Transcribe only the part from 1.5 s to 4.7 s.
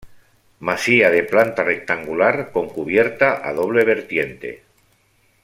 rectangular con cubierta a doble vertiente.